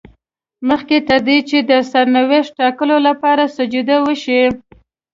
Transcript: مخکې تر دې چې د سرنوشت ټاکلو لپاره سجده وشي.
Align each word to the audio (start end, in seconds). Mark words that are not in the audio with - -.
مخکې 0.69 0.97
تر 1.09 1.19
دې 1.27 1.37
چې 1.49 1.57
د 1.69 1.71
سرنوشت 1.91 2.51
ټاکلو 2.59 2.97
لپاره 3.07 3.43
سجده 3.57 3.97
وشي. 4.05 4.41